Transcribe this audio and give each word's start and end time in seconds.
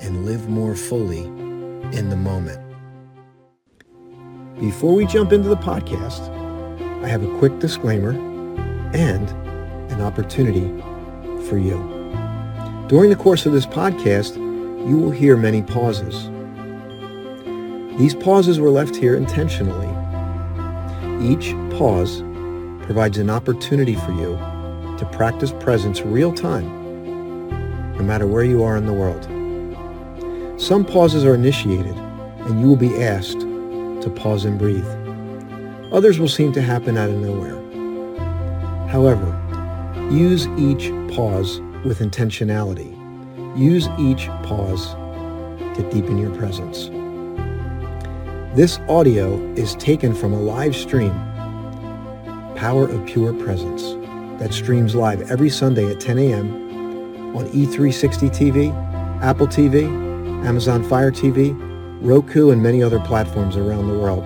and 0.00 0.24
live 0.24 0.48
more 0.48 0.74
fully 0.74 1.24
in 1.92 2.08
the 2.08 2.16
moment. 2.16 2.60
Before 4.60 4.94
we 4.94 5.06
jump 5.06 5.32
into 5.32 5.48
the 5.48 5.56
podcast, 5.56 6.30
I 7.04 7.08
have 7.08 7.22
a 7.22 7.38
quick 7.38 7.58
disclaimer 7.58 8.12
and 8.94 9.28
an 9.92 10.00
opportunity 10.00 10.66
for 11.48 11.58
you. 11.58 11.76
During 12.88 13.10
the 13.10 13.16
course 13.16 13.46
of 13.46 13.52
this 13.52 13.66
podcast, 13.66 14.36
you 14.88 14.96
will 14.96 15.10
hear 15.10 15.36
many 15.36 15.62
pauses. 15.62 16.30
These 17.98 18.14
pauses 18.14 18.60
were 18.60 18.70
left 18.70 18.96
here 18.96 19.16
intentionally. 19.16 19.88
Each 21.22 21.52
pause 21.76 22.20
provides 22.84 23.18
an 23.18 23.30
opportunity 23.30 23.94
for 23.94 24.12
you 24.12 24.36
to 24.98 25.08
practice 25.12 25.52
presence 25.52 26.02
real 26.02 26.32
time, 26.32 26.66
no 27.96 28.02
matter 28.02 28.26
where 28.26 28.44
you 28.44 28.62
are 28.62 28.76
in 28.76 28.86
the 28.86 28.92
world. 28.92 29.26
Some 30.64 30.86
pauses 30.86 31.26
are 31.26 31.34
initiated, 31.34 31.94
and 31.94 32.58
you 32.58 32.66
will 32.66 32.74
be 32.74 33.02
asked 33.02 33.40
to 33.40 34.10
pause 34.16 34.46
and 34.46 34.58
breathe. 34.58 34.88
Others 35.92 36.18
will 36.18 36.26
seem 36.26 36.54
to 36.54 36.62
happen 36.62 36.96
out 36.96 37.10
of 37.10 37.16
nowhere. 37.16 37.60
However, 38.88 39.28
use 40.10 40.46
each 40.56 40.88
pause 41.14 41.60
with 41.84 41.98
intentionality. 41.98 42.96
Use 43.54 43.88
each 43.98 44.28
pause 44.42 44.94
to 45.76 45.86
deepen 45.92 46.16
your 46.16 46.34
presence. 46.34 46.88
This 48.56 48.78
audio 48.88 49.36
is 49.56 49.74
taken 49.74 50.14
from 50.14 50.32
a 50.32 50.40
live 50.40 50.74
stream, 50.74 51.12
Power 52.56 52.88
of 52.88 53.04
Pure 53.04 53.34
Presence, 53.34 53.82
that 54.40 54.54
streams 54.54 54.94
live 54.94 55.30
every 55.30 55.50
Sunday 55.50 55.90
at 55.90 56.00
10 56.00 56.18
a.m. 56.20 57.36
on 57.36 57.44
E360 57.48 58.30
TV, 58.30 59.22
Apple 59.22 59.46
TV, 59.46 60.13
Amazon 60.44 60.84
Fire 60.84 61.10
TV, 61.10 61.56
Roku, 62.02 62.50
and 62.50 62.62
many 62.62 62.82
other 62.82 63.00
platforms 63.00 63.56
around 63.56 63.88
the 63.88 63.98
world. 63.98 64.24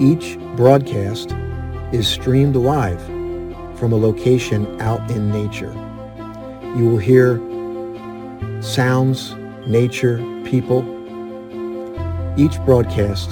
Each 0.00 0.38
broadcast 0.54 1.32
is 1.92 2.06
streamed 2.06 2.54
live 2.54 3.02
from 3.76 3.92
a 3.92 3.96
location 3.96 4.80
out 4.80 5.10
in 5.10 5.32
nature. 5.32 5.72
You 6.76 6.88
will 6.88 6.98
hear 6.98 7.40
sounds, 8.62 9.34
nature, 9.66 10.18
people. 10.44 10.84
Each 12.36 12.60
broadcast 12.64 13.30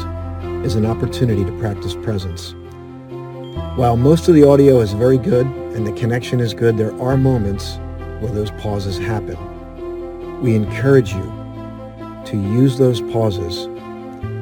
is 0.65 0.75
an 0.75 0.85
opportunity 0.85 1.45
to 1.45 1.59
practice 1.61 1.95
presence. 1.95 2.55
While 3.77 3.97
most 3.97 4.27
of 4.27 4.35
the 4.35 4.43
audio 4.43 4.81
is 4.81 4.93
very 4.95 5.19
good 5.19 5.47
and 5.47 5.87
the 5.87 5.93
connection 5.93 6.41
is 6.41 6.55
good, 6.55 6.77
there 6.77 7.01
are 7.01 7.17
moments 7.17 7.77
where 8.21 8.33
those 8.33 8.51
pauses 8.53 8.99
happen. 8.99 9.39
We 10.43 10.57
encourage 10.57 11.13
you 11.13 11.34
to 12.27 12.37
use 12.37 12.79
those 12.79 13.01
pauses 13.13 13.67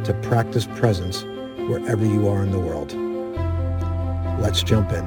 to 0.07 0.19
practice 0.23 0.67
presence 0.77 1.25
wherever 1.69 2.05
you 2.05 2.29
are 2.29 2.43
in 2.43 2.51
the 2.51 2.59
world. 2.59 2.93
Let's 4.41 4.63
jump 4.63 4.93
in. 4.93 5.05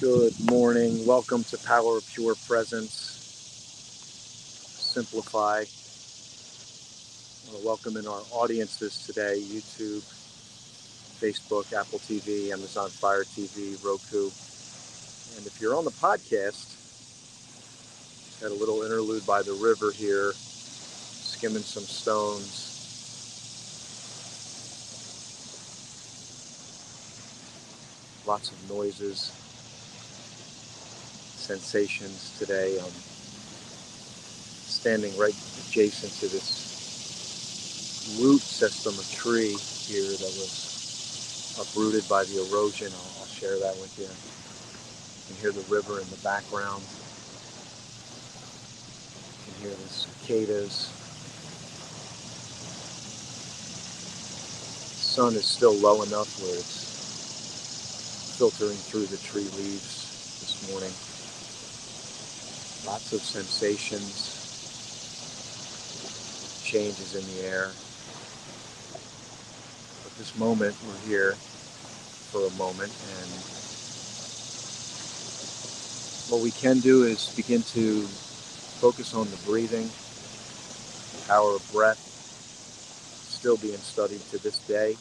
Good 0.00 0.32
morning. 0.50 1.06
Welcome 1.06 1.44
to 1.44 1.58
Power 1.58 1.98
of 1.98 2.08
Pure 2.12 2.34
Presence. 2.46 2.92
Simplify. 4.94 5.58
I 5.58 5.66
want 7.50 7.60
to 7.60 7.66
welcome 7.66 7.96
in 7.96 8.06
our 8.06 8.22
audiences 8.32 9.06
today 9.06 9.40
YouTube, 9.40 10.02
Facebook, 11.20 11.72
Apple 11.72 11.98
TV, 11.98 12.50
Amazon 12.50 12.88
Fire 12.90 13.24
TV, 13.24 13.76
Roku. 13.84 14.30
And 15.36 15.46
if 15.46 15.58
you're 15.60 15.76
on 15.76 15.84
the 15.84 15.90
podcast, 15.92 16.79
had 18.40 18.52
a 18.52 18.54
little 18.54 18.82
interlude 18.82 19.26
by 19.26 19.42
the 19.42 19.52
river 19.54 19.92
here, 19.92 20.34
skimming 21.10 21.62
some 21.62 21.86
stones. 21.86 22.88
Lots 28.26 28.52
of 28.52 28.70
noises, 28.70 29.32
sensations 31.36 32.36
today. 32.38 32.78
I'm 32.80 32.92
standing 34.64 35.16
right 35.18 35.34
adjacent 35.68 36.12
to 36.14 36.28
this 36.28 36.82
root 38.20 38.42
system 38.42 38.98
of 38.98 39.10
tree 39.10 39.56
here 39.86 40.04
that 40.16 40.22
was 40.22 41.56
uprooted 41.60 42.08
by 42.08 42.24
the 42.24 42.42
erosion. 42.46 42.92
I'll, 42.94 43.20
I'll 43.22 43.26
share 43.26 43.58
that 43.60 43.76
with 43.78 43.98
you. 43.98 44.04
You 44.04 44.34
can 45.28 45.36
hear 45.36 45.52
the 45.52 45.62
river 45.72 46.00
in 46.00 46.10
the 46.10 46.16
background 46.18 46.84
hear 49.60 49.70
the 49.70 49.88
cicadas. 49.88 50.90
The 54.80 55.04
sun 55.04 55.34
is 55.34 55.44
still 55.44 55.74
low 55.74 56.02
enough 56.02 56.40
where 56.40 56.54
it's 56.54 56.88
filtering 58.38 58.78
through 58.78 59.04
the 59.06 59.18
tree 59.18 59.44
leaves 59.58 60.08
this 60.40 60.56
morning. 60.70 60.92
Lots 62.90 63.12
of 63.12 63.20
sensations, 63.20 64.32
changes 66.64 67.14
in 67.14 67.26
the 67.36 67.46
air. 67.46 67.72
But 70.02 70.16
this 70.16 70.38
moment, 70.38 70.74
we're 70.86 71.08
here 71.08 71.34
for 72.32 72.46
a 72.46 72.50
moment 72.52 72.92
and 73.20 73.28
what 76.30 76.40
we 76.40 76.50
can 76.52 76.78
do 76.78 77.02
is 77.02 77.28
begin 77.36 77.62
to 77.62 78.06
Focus 78.80 79.12
on 79.12 79.30
the 79.30 79.36
breathing, 79.44 79.84
the 79.84 81.28
power 81.28 81.54
of 81.54 81.70
breath, 81.70 81.98
still 83.28 83.58
being 83.58 83.76
studied 83.76 84.22
to 84.30 84.38
this 84.38 84.58
day. 84.60 84.96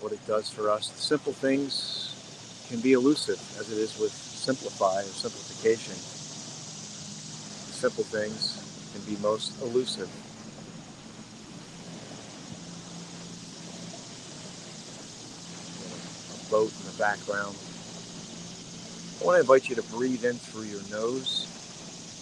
What 0.00 0.12
it 0.12 0.20
does 0.26 0.50
for 0.50 0.68
us. 0.68 0.90
The 0.90 1.00
simple 1.00 1.32
things 1.32 2.66
can 2.68 2.80
be 2.80 2.92
elusive, 2.92 3.40
as 3.58 3.72
it 3.72 3.78
is 3.78 3.98
with 3.98 4.12
simplify 4.12 5.00
or 5.00 5.04
simplification. 5.04 5.94
Simple 7.72 8.04
things 8.04 8.60
can 8.92 9.00
be 9.08 9.18
most 9.22 9.58
elusive. 9.62 10.10
A 16.28 16.50
boat 16.50 16.70
in 16.78 16.92
the 16.92 16.98
background. 16.98 17.56
I 19.22 19.24
want 19.24 19.36
to 19.36 19.40
invite 19.42 19.68
you 19.68 19.76
to 19.76 19.82
breathe 19.84 20.24
in 20.24 20.34
through 20.34 20.64
your 20.64 20.82
nose 20.90 21.46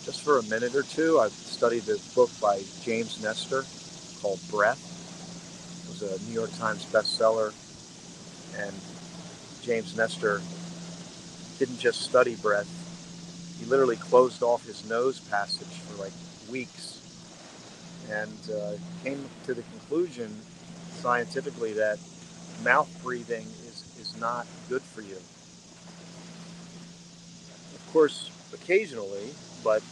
just 0.05 0.21
for 0.21 0.37
a 0.37 0.43
minute 0.43 0.75
or 0.75 0.83
two. 0.83 1.19
I've 1.19 1.33
studied 1.33 1.85
this 1.85 2.07
book 2.15 2.29
by 2.43 2.63
James 2.83 3.23
Nestor 3.23 3.65
called 4.21 4.39
Breath. 4.51 4.79
It 5.85 5.89
was 5.89 6.03
a 6.03 6.23
New 6.29 6.35
York 6.35 6.55
Times 6.59 6.85
bestseller. 6.85 7.55
And 8.59 8.77
James 9.63 9.97
Nestor 9.97 10.43
didn't 11.59 11.79
just 11.79 12.03
study 12.03 12.35
breath, 12.35 12.69
he 13.59 13.65
literally 13.65 13.97
closed 13.97 14.43
off 14.43 14.67
his 14.67 14.87
nose 14.87 15.21
passage 15.21 15.69
for 15.69 16.03
like 16.03 16.13
weeks 16.51 17.01
and 18.11 18.39
uh, 18.55 18.73
came 19.03 19.25
to 19.47 19.55
the 19.55 19.63
conclusion 19.63 20.37
scientifically 20.97 21.73
that 21.73 21.99
mouth 22.63 22.91
breathing 23.03 23.47
is, 23.67 23.85
is 23.99 24.15
not 24.21 24.47
good 24.69 24.83
for 24.83 25.01
you 25.01 25.17
course, 27.93 28.31
occasionally, 28.53 29.31
but 29.63 29.83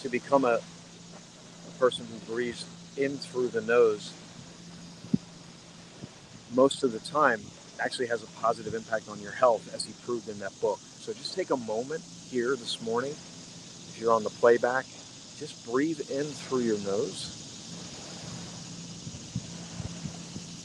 to 0.00 0.08
become 0.08 0.44
a, 0.44 0.58
a 0.58 1.78
person 1.78 2.06
who 2.06 2.32
breathes 2.32 2.64
in 2.96 3.16
through 3.18 3.48
the 3.48 3.60
nose 3.60 4.12
most 6.54 6.82
of 6.82 6.92
the 6.92 7.00
time 7.00 7.40
actually 7.80 8.06
has 8.06 8.22
a 8.22 8.26
positive 8.42 8.74
impact 8.74 9.08
on 9.08 9.20
your 9.20 9.32
health, 9.32 9.72
as 9.74 9.84
he 9.84 9.92
proved 10.04 10.28
in 10.28 10.38
that 10.38 10.58
book. 10.60 10.80
So 10.98 11.12
just 11.12 11.34
take 11.34 11.50
a 11.50 11.56
moment 11.56 12.02
here 12.28 12.56
this 12.56 12.82
morning, 12.82 13.12
if 13.12 13.98
you're 14.00 14.12
on 14.12 14.24
the 14.24 14.30
playback, 14.30 14.84
just 15.38 15.64
breathe 15.64 16.00
in 16.10 16.24
through 16.24 16.60
your 16.60 16.78
nose. 16.78 17.34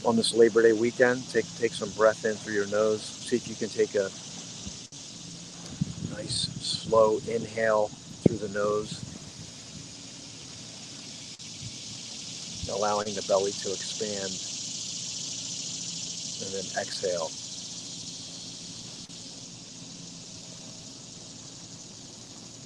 On 0.05 0.15
this 0.15 0.33
Labor 0.33 0.61
Day 0.61 0.73
weekend, 0.73 1.27
take 1.29 1.45
take 1.57 1.71
some 1.71 1.89
breath 1.91 2.25
in 2.25 2.35
through 2.35 2.55
your 2.55 2.67
nose. 2.67 3.01
See 3.01 3.37
if 3.37 3.47
you 3.47 3.55
can 3.55 3.69
take 3.69 3.95
a 3.95 4.09
nice 6.23 6.49
slow 6.61 7.19
inhale 7.27 7.89
through 8.21 8.37
the 8.37 8.47
nose, 8.49 9.03
allowing 12.71 13.13
the 13.13 13.21
belly 13.23 13.51
to 13.51 13.71
expand, 13.71 14.31
and 16.41 16.53
then 16.55 16.81
exhale. 16.81 17.27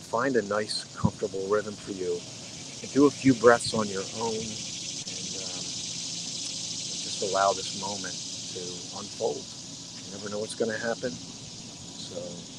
Find 0.05 0.35
a 0.35 0.41
nice, 0.43 0.85
comfortable 0.95 1.47
rhythm 1.47 1.73
for 1.73 1.91
you, 1.93 2.19
and 2.83 2.91
do 2.93 3.05
a 3.07 3.11
few 3.11 3.33
breaths 3.33 3.73
on 3.73 3.87
your 3.87 4.05
own, 4.19 4.35
and 4.35 5.27
um, 5.41 5.65
just 7.01 7.23
allow 7.23 7.53
this 7.53 7.79
moment 7.81 8.13
to 8.53 8.59
unfold. 8.99 9.43
You 10.05 10.17
never 10.17 10.29
know 10.29 10.39
what's 10.39 10.55
going 10.55 10.71
to 10.71 10.77
happen. 10.77 11.11
So 11.11 12.56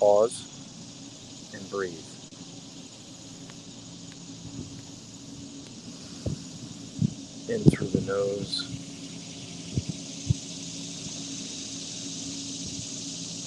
pause 0.00 1.50
and 1.54 1.70
breathe. 1.70 1.92
In 7.50 7.60
through 7.70 7.88
the 7.88 8.00
nose. 8.06 8.64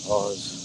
Pause. 0.07 0.62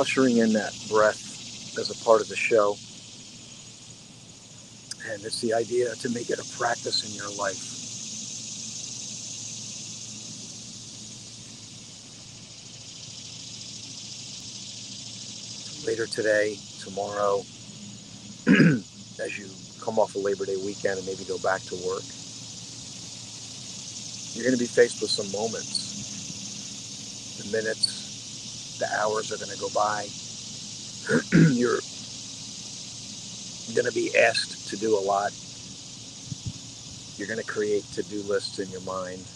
Ushering 0.00 0.38
in 0.38 0.54
that 0.54 0.74
breath 0.88 1.76
as 1.78 1.90
a 1.90 2.04
part 2.04 2.22
of 2.22 2.28
the 2.28 2.36
show. 2.36 2.74
And 5.12 5.22
it's 5.22 5.42
the 5.42 5.52
idea 5.52 5.94
to 5.94 6.08
make 6.08 6.30
it 6.30 6.38
a 6.38 6.58
practice 6.58 7.04
in 7.04 7.14
your 7.14 7.28
life. 7.36 7.76
Later 15.86 16.06
today, 16.06 16.56
tomorrow, 16.78 17.40
as 19.20 19.38
you 19.38 19.50
come 19.84 19.98
off 19.98 20.14
a 20.14 20.18
Labor 20.18 20.46
Day 20.46 20.56
weekend 20.64 20.96
and 20.96 21.06
maybe 21.06 21.24
go 21.24 21.36
back 21.38 21.60
to 21.64 21.74
work, 21.86 22.04
you're 24.32 24.44
going 24.44 24.56
to 24.56 24.58
be 24.58 24.66
faced 24.66 25.02
with 25.02 25.10
some 25.10 25.30
moments, 25.30 25.76
the 27.42 27.44
minutes, 27.54 27.99
the 28.80 28.92
hours 28.98 29.32
are 29.32 29.38
going 29.38 29.50
to 29.50 29.56
go 29.56 29.70
by. 29.70 30.12
You're 31.34 31.82
going 33.72 33.86
to 33.86 33.92
be 33.92 34.16
asked 34.16 34.58
to 34.66 34.76
do 34.76 34.98
a 34.98 35.00
lot. 35.00 35.32
You're 37.16 37.28
going 37.28 37.38
to 37.38 37.44
create 37.44 37.90
to 37.92 38.02
do 38.02 38.22
lists 38.22 38.58
in 38.60 38.70
your 38.70 38.80
mind. 38.82 39.32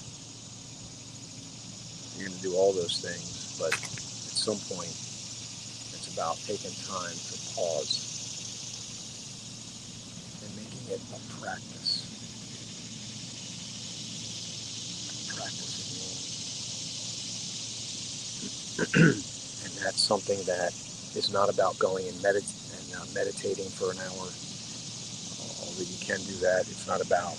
You're 2.17 2.29
going 2.29 2.39
to 2.41 2.43
do 2.43 2.57
all 2.57 2.73
those 2.75 2.99
things. 3.01 3.49
But 3.59 3.75
at 4.29 4.37
some 4.37 4.61
point, 4.61 4.97
it's 5.93 6.09
about 6.09 6.43
taking 6.43 6.75
time 6.77 7.21
to 7.27 7.39
pause 7.55 8.09
and 10.43 10.57
making 10.57 10.89
it 10.89 11.03
a 11.13 11.21
practice. 11.21 12.09
Practice 15.29 15.83
that's 19.95 20.03
something 20.03 20.43
that 20.45 20.75
is 21.15 21.31
not 21.31 21.49
about 21.49 21.79
going 21.79 22.09
and, 22.09 22.21
medit- 22.21 22.57
and 22.77 22.97
uh, 22.97 23.07
meditating 23.15 23.71
for 23.71 23.93
an 23.93 24.01
hour. 24.01 24.35
Although 25.61 25.83
you 25.83 25.99
can 26.01 26.25
do 26.25 26.37
that, 26.39 26.67
it's 26.69 26.89
not 26.89 27.01
about 27.01 27.39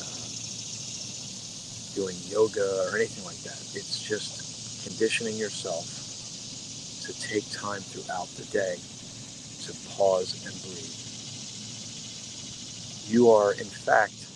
uh, 0.00 0.04
doing 1.92 2.20
yoga 2.26 2.64
or 2.82 2.96
anything 2.96 3.24
like 3.24 3.42
that. 3.44 3.62
It's 3.74 4.00
just 4.00 4.42
conditioning 4.78 5.38
yourself 5.38 6.06
to 7.00 7.14
take 7.14 7.48
time 7.48 7.84
throughout 7.84 8.34
the 8.34 8.44
day 8.46 8.80
to 9.60 9.74
pause 9.84 10.36
and 10.44 10.60
breathe. 10.62 10.90
You 13.06 13.30
are, 13.30 13.52
in 13.52 13.70
fact, 13.70 14.32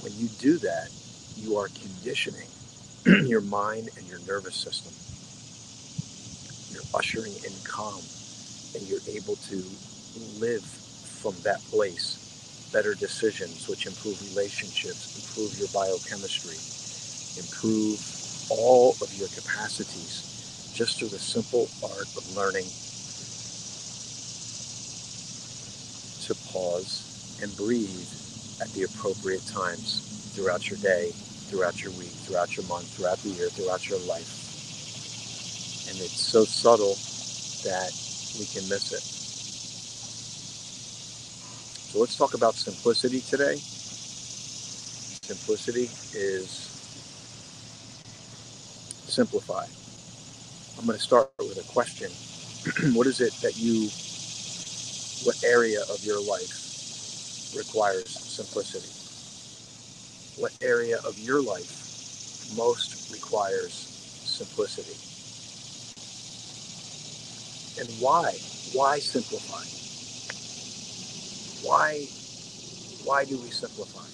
when 0.00 0.16
you 0.16 0.28
do 0.28 0.58
that, 0.60 0.90
you 1.36 1.58
are 1.58 1.68
conditioning 1.70 2.50
your 3.26 3.40
mind 3.40 3.88
and 3.96 4.06
your 4.08 4.18
nervous 4.26 4.56
system. 4.56 4.90
You're 6.74 6.82
ushering 6.92 7.34
in 7.46 7.52
calm 7.62 8.02
and 8.74 8.82
you're 8.88 9.04
able 9.06 9.36
to 9.46 9.62
live 10.40 10.64
from 10.64 11.34
that 11.44 11.62
place. 11.70 12.18
Better 12.72 12.94
decisions, 12.94 13.68
which 13.68 13.86
improve 13.86 14.20
relationships, 14.34 15.14
improve 15.14 15.56
your 15.56 15.68
biochemistry, 15.72 16.58
improve 17.38 18.02
all 18.50 18.96
of 19.00 19.14
your 19.14 19.28
capacities 19.28 20.72
just 20.74 20.98
through 20.98 21.08
the 21.08 21.18
simple 21.18 21.68
art 21.84 22.10
of 22.16 22.36
learning. 22.36 22.66
To 26.26 26.34
pause 26.50 27.38
and 27.40 27.56
breathe 27.56 28.10
at 28.60 28.72
the 28.72 28.82
appropriate 28.82 29.46
times 29.46 30.02
throughout 30.34 30.68
your 30.68 30.80
day 30.80 31.12
throughout 31.48 31.82
your 31.82 31.92
week, 31.92 32.10
throughout 32.10 32.56
your 32.56 32.66
month, 32.66 32.88
throughout 32.96 33.18
the 33.18 33.30
year, 33.30 33.48
throughout 33.50 33.88
your 33.88 34.00
life. 34.00 34.52
And 35.88 35.98
it's 36.00 36.20
so 36.20 36.44
subtle 36.44 36.96
that 37.64 37.92
we 38.38 38.46
can 38.46 38.68
miss 38.68 38.92
it. 38.92 39.02
So 41.78 42.00
let's 42.00 42.16
talk 42.16 42.34
about 42.34 42.54
simplicity 42.54 43.20
today. 43.20 43.56
Simplicity 45.12 45.90
is 46.18 46.82
simplify. 48.94 49.66
I'm 50.78 50.86
going 50.86 50.98
to 50.98 51.04
start 51.04 51.30
with 51.38 51.58
a 51.58 51.72
question. 51.72 52.10
what 52.94 53.06
is 53.06 53.20
it 53.20 53.34
that 53.42 53.56
you, 53.58 53.88
what 55.24 55.42
area 55.44 55.82
of 55.90 56.04
your 56.04 56.20
life 56.22 56.72
requires 57.56 58.10
simplicity? 58.10 58.95
What 60.36 60.52
area 60.60 60.98
of 61.06 61.18
your 61.18 61.42
life 61.42 62.54
most 62.56 63.12
requires 63.12 63.72
simplicity. 63.72 64.96
And 67.80 67.88
why? 68.00 68.32
Why 68.72 68.98
simplify? 68.98 69.64
Why, 71.66 72.06
why 73.04 73.24
do 73.24 73.38
we 73.38 73.50
simplify? 73.50 74.06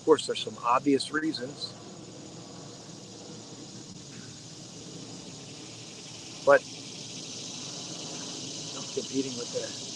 Of 0.00 0.04
course, 0.04 0.26
there's 0.26 0.44
some 0.44 0.56
obvious 0.64 1.12
reasons. 1.12 1.72
But 6.44 6.60
I'm 8.76 8.84
competing 8.92 9.36
with 9.38 9.50
the 9.52 9.93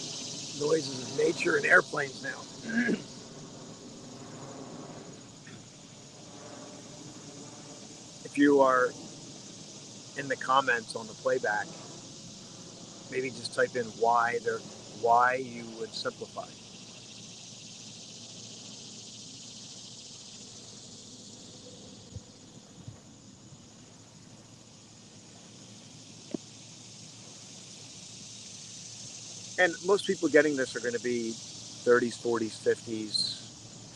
noises 0.59 1.11
of 1.11 1.17
nature 1.17 1.55
and 1.55 1.65
airplanes 1.65 2.21
now. 2.23 2.41
if 8.25 8.37
you 8.37 8.61
are 8.61 8.89
in 10.17 10.27
the 10.27 10.35
comments 10.35 10.95
on 10.95 11.07
the 11.07 11.13
playback, 11.13 11.65
maybe 13.11 13.29
just 13.29 13.55
type 13.55 13.75
in 13.75 13.85
why 13.99 14.39
there, 14.43 14.59
why 15.01 15.35
you 15.35 15.65
would 15.79 15.93
simplify. 15.93 16.47
And 29.59 29.75
most 29.85 30.07
people 30.07 30.29
getting 30.29 30.55
this 30.55 30.73
are 30.77 30.79
going 30.79 30.93
to 30.93 31.03
be 31.03 31.33
30s, 31.33 32.17
40s, 32.17 32.63
50s, 32.63 33.35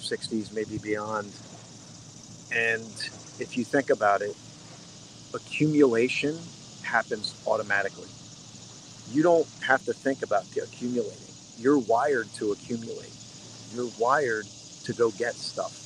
60s, 0.02 0.54
maybe 0.54 0.78
beyond. 0.78 1.32
And 2.52 2.84
if 3.40 3.56
you 3.58 3.64
think 3.64 3.90
about 3.90 4.22
it, 4.22 4.36
accumulation 5.34 6.38
happens 6.84 7.34
automatically. 7.48 8.10
You 9.10 9.24
don't 9.24 9.48
have 9.66 9.86
to 9.86 9.94
think 9.94 10.22
about 10.22 10.44
accumulating. 10.62 11.18
You're 11.58 11.80
wired 11.80 12.28
to 12.36 12.52
accumulate. 12.52 13.14
You're 13.74 13.90
wired 13.98 14.46
to 14.84 14.94
go 14.94 15.12
get 15.12 15.34
stuff. 15.34 15.80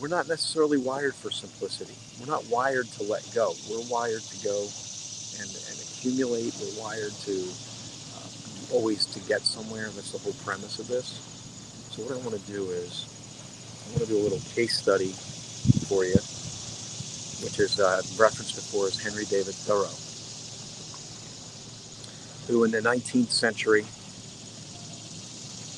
We're 0.00 0.08
not 0.08 0.28
necessarily 0.28 0.78
wired 0.78 1.14
for 1.14 1.32
simplicity. 1.32 1.96
We're 2.20 2.32
not 2.32 2.46
wired 2.48 2.86
to 2.92 3.02
let 3.02 3.28
go. 3.34 3.54
We're 3.68 3.84
wired 3.90 4.22
to 4.22 4.44
go 4.44 4.68
and, 5.40 5.48
and 5.50 5.76
accumulate. 5.80 6.54
We're 6.60 6.82
wired 6.82 7.12
to 7.26 7.48
always 8.72 9.06
to 9.06 9.20
get 9.28 9.42
somewhere. 9.42 9.88
That's 9.94 10.12
the 10.12 10.18
whole 10.18 10.34
premise 10.44 10.78
of 10.78 10.88
this. 10.88 11.20
So 11.90 12.02
what 12.02 12.12
I 12.12 12.18
want 12.18 12.40
to 12.40 12.52
do 12.52 12.70
is 12.70 13.06
I 13.86 13.98
want 13.98 14.08
to 14.08 14.08
do 14.08 14.18
a 14.18 14.24
little 14.24 14.40
case 14.54 14.78
study 14.78 15.12
for 15.88 16.04
you 16.04 16.16
which 17.42 17.60
is 17.60 17.80
uh, 17.80 18.00
referenced 18.18 18.54
before 18.54 18.86
as 18.86 18.98
Henry 18.98 19.24
David 19.26 19.54
Thoreau, 19.54 19.92
who 22.48 22.64
in 22.64 22.70
the 22.70 22.80
19th 22.80 23.30
century 23.30 23.82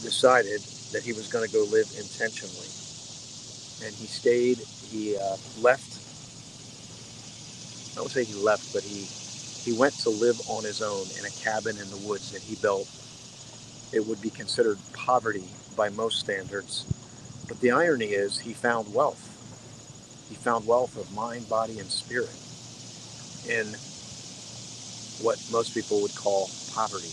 decided 0.03 0.61
that 0.93 1.03
he 1.03 1.13
was 1.13 1.27
going 1.29 1.47
to 1.47 1.53
go 1.53 1.65
live 1.65 1.91
intentionally. 1.99 2.71
And 3.85 3.95
he 3.95 4.07
stayed, 4.07 4.59
he 4.91 5.17
uh, 5.17 5.37
left, 5.61 5.99
I 7.99 8.03
would 8.03 8.11
say 8.11 8.25
he 8.25 8.35
left, 8.35 8.73
but 8.73 8.83
he, 8.83 9.07
he 9.65 9.73
went 9.73 9.95
to 10.01 10.11
live 10.11 10.41
on 10.49 10.65
his 10.65 10.83
own 10.83 11.07
in 11.19 11.25
a 11.25 11.31
cabin 11.31 11.79
in 11.79 11.91
the 11.91 11.97
woods 11.99 12.33
that 12.33 12.43
he 12.43 12.57
built. 12.57 12.89
It 13.93 14.07
would 14.07 14.21
be 14.21 14.31
considered 14.31 14.79
poverty 14.93 15.49
by 15.77 15.89
most 15.91 16.21
standards. 16.21 16.87
But 17.49 17.61
the 17.61 17.71
irony 17.71 18.07
is 18.07 18.41
he 18.41 18.53
found 18.53 18.93
wealth 18.95 19.29
he 20.29 20.35
found 20.35 20.67
wealth 20.67 20.97
of 20.97 21.13
mind, 21.15 21.49
body, 21.49 21.79
and 21.79 21.91
spirit 21.91 22.31
in 23.49 23.67
what 25.25 25.43
most 25.51 25.73
people 25.73 26.03
would 26.03 26.15
call 26.15 26.51
poverty. 26.75 27.11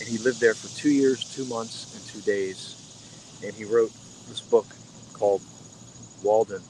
And 0.00 0.08
he 0.08 0.18
lived 0.18 0.40
there 0.40 0.54
for 0.54 0.74
two 0.78 0.90
years, 0.90 1.24
two 1.24 1.44
months, 1.44 1.94
and 1.94 2.04
two 2.06 2.20
days. 2.22 2.76
And 3.44 3.52
he 3.54 3.64
wrote 3.64 3.92
this 4.28 4.40
book 4.40 4.66
called 5.12 5.42
Walden. 6.22 6.62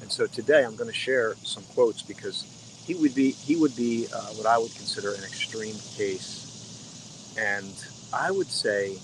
And 0.00 0.10
so 0.10 0.26
today 0.26 0.64
I'm 0.64 0.76
going 0.76 0.90
to 0.90 0.94
share 0.96 1.34
some 1.42 1.64
quotes 1.74 2.02
because 2.02 2.46
he 2.86 2.94
would 2.94 3.14
be 3.14 3.32
he 3.32 3.56
would 3.56 3.76
be 3.76 4.06
uh, 4.12 4.20
what 4.34 4.46
I 4.46 4.58
would 4.58 4.74
consider 4.74 5.12
an 5.14 5.22
extreme 5.24 5.76
case. 5.96 7.34
And 7.38 7.72
I 8.12 8.30
would 8.30 8.48
say, 8.50 8.98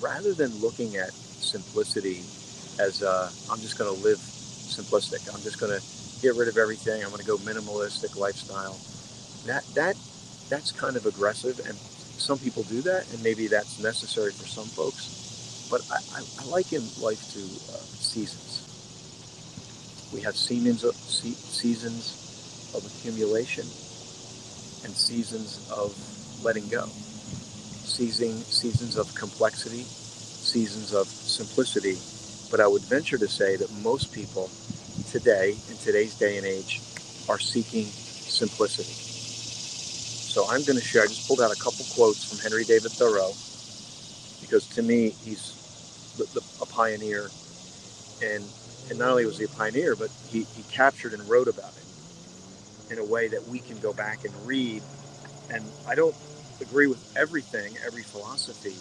rather 0.00 0.32
than 0.34 0.54
looking 0.60 0.96
at 0.96 1.12
simplicity 1.12 2.22
as 2.78 3.02
uh, 3.02 3.30
I'm 3.50 3.58
just 3.60 3.78
going 3.78 3.94
to 3.94 4.02
live 4.02 4.18
simplistic. 4.18 5.32
I'm 5.34 5.40
just 5.42 5.58
going 5.58 5.72
to 5.72 5.82
get 6.22 6.36
rid 6.36 6.48
of 6.48 6.58
everything. 6.58 7.02
I'm 7.02 7.10
going 7.10 7.22
to 7.22 7.26
go 7.26 7.38
minimalistic 7.38 8.16
lifestyle. 8.16 8.78
That 9.46 9.64
that 9.74 9.96
that's 10.48 10.72
kind 10.72 10.96
of 10.96 11.06
aggressive, 11.06 11.58
and 11.66 11.76
some 11.76 12.38
people 12.38 12.62
do 12.64 12.82
that, 12.82 13.10
and 13.12 13.22
maybe 13.22 13.46
that's 13.46 13.80
necessary 13.82 14.32
for 14.32 14.46
some 14.46 14.66
folks. 14.66 15.66
But 15.70 15.82
I, 15.90 16.20
I, 16.20 16.24
I 16.40 16.50
liken 16.50 16.82
life 17.00 17.22
to 17.32 17.40
uh, 17.40 17.80
seasons. 17.80 18.62
We 20.12 20.20
have 20.20 20.36
seasons 20.36 20.84
seasons 21.06 22.25
of 22.76 22.84
accumulation 22.84 23.64
and 24.84 24.94
seasons 24.94 25.68
of 25.70 25.96
letting 26.44 26.68
go. 26.68 26.84
Season, 26.86 28.36
seasons 28.42 28.96
of 28.96 29.12
complexity, 29.14 29.82
seasons 29.82 30.92
of 30.94 31.06
simplicity, 31.06 31.96
but 32.50 32.60
I 32.60 32.66
would 32.66 32.82
venture 32.82 33.18
to 33.18 33.28
say 33.28 33.56
that 33.56 33.72
most 33.82 34.12
people 34.12 34.50
today, 35.10 35.56
in 35.70 35.76
today's 35.78 36.14
day 36.14 36.36
and 36.36 36.46
age, 36.46 36.80
are 37.28 37.38
seeking 37.38 37.86
simplicity. 37.86 38.92
So 38.92 40.44
I'm 40.50 40.62
going 40.64 40.78
to 40.78 40.84
share, 40.84 41.02
I 41.02 41.06
just 41.06 41.26
pulled 41.26 41.40
out 41.40 41.50
a 41.50 41.58
couple 41.58 41.84
quotes 41.94 42.28
from 42.28 42.38
Henry 42.38 42.64
David 42.64 42.92
Thoreau, 42.92 43.32
because 44.42 44.68
to 44.76 44.82
me, 44.82 45.10
he's 45.24 45.56
a 46.60 46.66
pioneer. 46.66 47.30
And, 48.22 48.44
and 48.90 48.98
not 48.98 49.10
only 49.10 49.26
was 49.26 49.38
he 49.38 49.44
a 49.44 49.48
pioneer, 49.48 49.96
but 49.96 50.10
he, 50.28 50.42
he 50.54 50.62
captured 50.70 51.12
and 51.14 51.26
wrote 51.28 51.48
about 51.48 51.72
it 51.76 51.85
in 52.90 52.98
a 52.98 53.04
way 53.04 53.28
that 53.28 53.46
we 53.48 53.58
can 53.58 53.78
go 53.80 53.92
back 53.92 54.24
and 54.24 54.34
read. 54.46 54.82
And 55.52 55.64
I 55.86 55.94
don't 55.94 56.14
agree 56.60 56.86
with 56.86 57.16
everything, 57.16 57.74
every 57.84 58.02
philosophy 58.02 58.76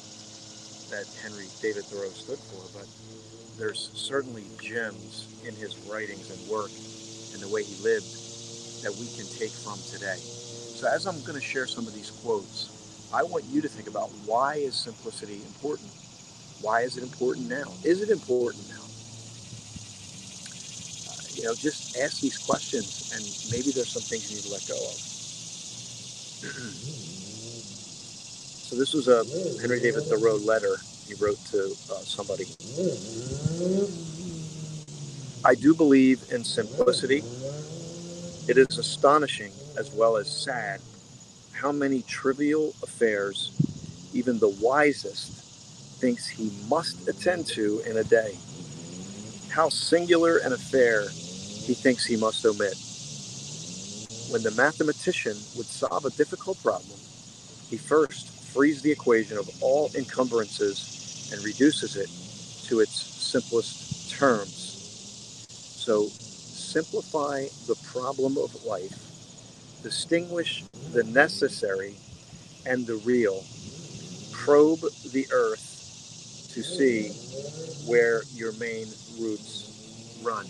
that 0.90 1.06
Henry 1.22 1.48
David 1.62 1.86
Thoreau 1.86 2.10
stood 2.10 2.40
for, 2.40 2.64
but 2.78 2.88
there's 3.58 3.90
certainly 3.94 4.44
gems 4.62 5.42
in 5.46 5.56
his 5.56 5.78
writings 5.90 6.30
and 6.30 6.50
work 6.50 6.72
and 7.34 7.42
the 7.42 7.50
way 7.54 7.64
he 7.64 7.76
lived 7.84 8.06
that 8.84 8.94
we 9.00 9.08
can 9.18 9.26
take 9.26 9.52
from 9.52 9.80
today. 9.90 10.20
So 10.20 10.88
as 10.88 11.08
I'm 11.08 11.20
going 11.22 11.40
to 11.40 11.46
share 11.46 11.66
some 11.66 11.88
of 11.88 11.94
these 11.94 12.12
quotes, 12.12 13.10
I 13.14 13.24
want 13.24 13.46
you 13.46 13.62
to 13.62 13.70
think 13.70 13.88
about 13.88 14.10
why 14.26 14.56
is 14.56 14.76
simplicity 14.76 15.42
important? 15.46 15.90
Why 16.62 16.82
is 16.82 16.98
it 16.98 17.04
important 17.04 17.50
now? 17.50 17.74
Is 17.84 18.02
it 18.02 18.10
important 18.10 18.68
now? 18.70 18.85
Know, 21.46 21.54
just 21.54 21.96
ask 21.98 22.22
these 22.22 22.40
questions 22.40 23.14
and 23.14 23.22
maybe 23.52 23.70
there's 23.70 23.92
some 23.92 24.02
things 24.02 24.32
you 24.32 24.38
need 24.38 24.46
to 24.46 24.52
let 24.52 24.68
go 24.68 24.74
of. 24.74 24.98
so 28.66 28.76
this 28.76 28.94
was 28.96 29.08
a 29.08 29.24
Henry 29.62 29.80
David 29.80 30.02
Thoreau 30.06 30.38
letter 30.38 30.78
he 31.08 31.14
wrote 31.14 31.38
to 31.52 31.66
uh, 31.92 32.02
somebody. 32.02 32.46
I 35.46 35.54
do 35.54 35.76
believe 35.76 36.24
in 36.32 36.44
simplicity. 36.44 37.22
It 38.50 38.58
is 38.58 38.80
astonishing 38.80 39.52
as 39.78 39.94
well 39.94 40.18
as 40.18 40.28
sad 40.28 40.82
how 41.54 41.72
many 41.72 42.02
trivial 42.02 42.74
affairs 42.82 43.52
even 44.16 44.40
the 44.40 44.50
wisest 44.50 45.32
thinks 46.02 46.28
he 46.28 46.52
must 46.68 47.08
attend 47.08 47.46
to 47.46 47.84
in 47.86 47.98
a 47.98 48.04
day. 48.04 48.36
How 49.50 49.70
singular 49.70 50.38
an 50.38 50.52
affair 50.52 51.06
he 51.66 51.74
thinks 51.74 52.06
he 52.06 52.18
must 52.18 52.46
omit. 52.46 52.78
When 54.32 54.44
the 54.44 54.52
mathematician 54.52 55.38
would 55.56 55.66
solve 55.66 56.06
a 56.06 56.12
difficult 56.12 56.62
problem, 56.62 57.00
he 57.70 57.78
first 57.78 58.30
frees 58.54 58.82
the 58.82 58.92
equation 58.92 59.38
of 59.38 59.50
all 59.62 59.90
encumbrances 59.96 61.32
and 61.34 61.44
reduces 61.44 61.96
it 61.96 62.10
to 62.68 62.80
its 62.80 62.96
simplest 62.96 64.12
terms. 64.12 65.46
So 65.50 66.08
simplify 66.08 67.46
the 67.68 67.76
problem 67.92 68.38
of 68.38 68.64
life, 68.66 68.98
distinguish 69.84 70.64
the 70.94 71.04
necessary 71.04 71.96
and 72.66 72.86
the 72.86 72.96
real, 72.98 73.44
probe 74.32 74.82
the 75.12 75.28
earth 75.32 76.52
to 76.54 76.64
see 76.64 77.10
where 77.90 78.24
your 78.34 78.54
main 78.54 78.88
roots 79.20 80.20
run. 80.24 80.46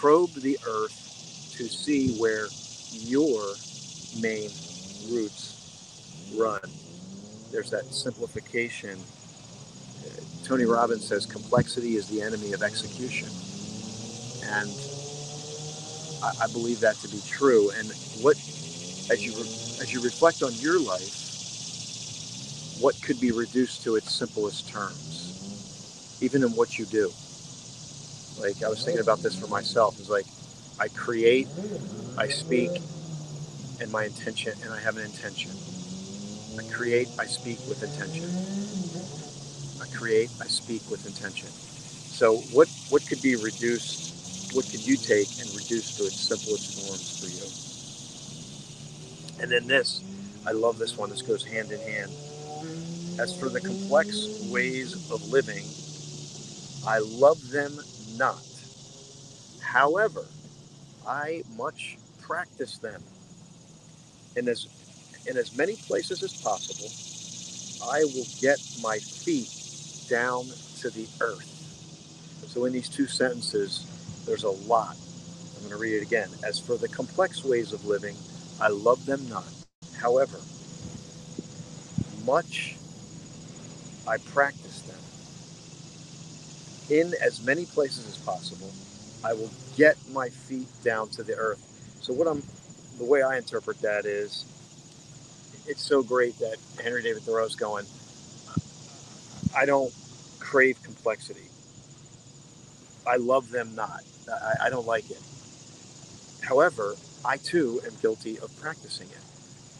Probe 0.00 0.32
the 0.36 0.58
earth 0.66 1.52
to 1.58 1.68
see 1.68 2.12
where 2.12 2.48
your 2.92 3.54
main 4.18 4.48
roots 5.12 6.32
run. 6.34 6.60
There's 7.52 7.70
that 7.70 7.84
simplification 7.84 8.98
uh, 10.00 10.20
Tony 10.44 10.64
Robbins 10.64 11.06
says 11.06 11.26
complexity 11.26 11.96
is 11.96 12.08
the 12.08 12.22
enemy 12.22 12.52
of 12.52 12.62
execution. 12.62 13.28
And 14.42 14.70
I, 16.22 16.44
I 16.44 16.46
believe 16.52 16.80
that 16.80 16.96
to 16.96 17.08
be 17.08 17.20
true. 17.28 17.70
And 17.78 17.88
what, 18.22 18.36
as 19.10 19.24
you, 19.26 19.32
re, 19.34 19.42
as 19.82 19.92
you 19.92 20.00
reflect 20.02 20.42
on 20.42 20.54
your 20.54 20.80
life, 20.80 21.36
what 22.80 23.00
could 23.02 23.20
be 23.20 23.32
reduced 23.32 23.84
to 23.84 23.96
its 23.96 24.14
simplest 24.14 24.66
terms, 24.70 25.50
even 26.22 26.42
in 26.42 26.50
what 26.52 26.78
you 26.78 26.86
do? 26.86 27.12
Like, 28.40 28.62
I 28.62 28.68
was 28.68 28.84
thinking 28.84 29.02
about 29.02 29.20
this 29.20 29.38
for 29.38 29.48
myself. 29.48 29.98
It's 30.00 30.10
like, 30.10 30.26
I 30.80 30.88
create, 30.88 31.48
I 32.18 32.28
speak, 32.28 32.70
and 33.80 33.90
my 33.92 34.04
intention, 34.04 34.54
and 34.64 34.72
I 34.72 34.80
have 34.80 34.96
an 34.96 35.04
intention. 35.04 35.52
I 36.58 36.64
create, 36.72 37.08
I 37.18 37.26
speak 37.26 37.58
with 37.68 37.82
intention 37.82 38.30
I 39.80 39.86
create, 39.96 40.30
I 40.40 40.46
speak 40.46 40.82
with 40.90 41.06
intention. 41.06 41.48
So 41.48 42.38
what, 42.54 42.68
what 42.90 43.06
could 43.06 43.22
be 43.22 43.36
reduced 43.36 44.10
what 44.54 44.68
could 44.70 44.84
you 44.84 44.96
take 44.96 45.28
and 45.40 45.48
reduce 45.54 45.96
to 45.98 46.04
its 46.04 46.16
simplest 46.16 46.86
forms 46.88 47.20
for 47.20 47.26
you? 47.30 47.46
And 49.42 49.50
then 49.52 49.66
this, 49.68 50.02
I 50.46 50.52
love 50.52 50.78
this 50.78 50.96
one. 50.96 51.10
This 51.10 51.22
goes 51.22 51.44
hand 51.44 51.70
in 51.70 51.80
hand. 51.80 52.10
As 53.20 53.38
for 53.38 53.48
the 53.48 53.60
complex 53.60 54.50
ways 54.50 54.94
of 55.10 55.22
living, 55.30 55.64
I 56.86 56.98
love 56.98 57.50
them 57.50 57.78
not. 58.20 58.44
However, 59.62 60.26
I 61.06 61.42
much 61.56 61.98
practice 62.22 62.78
them. 62.78 63.02
In 64.36 64.48
as, 64.48 64.68
in 65.26 65.36
as 65.38 65.56
many 65.56 65.76
places 65.76 66.22
as 66.22 66.34
possible, 66.34 66.90
I 67.90 68.04
will 68.04 68.26
get 68.40 68.60
my 68.82 68.98
feet 68.98 69.50
down 70.08 70.46
to 70.80 70.90
the 70.90 71.08
earth. 71.20 71.48
So, 72.48 72.66
in 72.66 72.72
these 72.72 72.88
two 72.88 73.06
sentences, 73.06 73.86
there's 74.26 74.44
a 74.44 74.50
lot. 74.50 74.96
I'm 75.54 75.60
going 75.60 75.70
to 75.72 75.78
read 75.78 75.94
it 75.96 76.02
again. 76.02 76.28
As 76.44 76.58
for 76.60 76.76
the 76.76 76.88
complex 76.88 77.44
ways 77.44 77.72
of 77.72 77.86
living, 77.86 78.16
I 78.60 78.68
love 78.68 79.06
them 79.06 79.28
not. 79.28 79.46
However, 79.98 80.38
much 82.26 82.76
I 84.06 84.18
practice. 84.18 84.59
In 86.90 87.14
as 87.22 87.44
many 87.44 87.66
places 87.66 88.08
as 88.08 88.18
possible, 88.18 88.70
I 89.24 89.32
will 89.32 89.50
get 89.76 89.96
my 90.12 90.28
feet 90.28 90.68
down 90.82 91.08
to 91.10 91.22
the 91.22 91.36
earth. 91.36 91.64
So, 92.00 92.12
what 92.12 92.26
I'm, 92.26 92.42
the 92.98 93.04
way 93.04 93.22
I 93.22 93.36
interpret 93.36 93.80
that 93.82 94.06
is, 94.06 94.44
it's 95.66 95.82
so 95.82 96.02
great 96.02 96.38
that 96.40 96.56
Henry 96.82 97.02
David 97.02 97.22
Thoreau's 97.22 97.54
going, 97.54 97.86
I 99.56 99.66
don't 99.66 99.92
crave 100.40 100.82
complexity. 100.82 101.48
I 103.06 103.16
love 103.16 103.50
them 103.50 103.74
not. 103.74 104.02
I, 104.28 104.66
I 104.66 104.70
don't 104.70 104.86
like 104.86 105.10
it. 105.10 105.20
However, 106.42 106.96
I 107.24 107.36
too 107.36 107.80
am 107.86 107.92
guilty 108.02 108.38
of 108.38 108.50
practicing 108.60 109.08
it. 109.08 109.18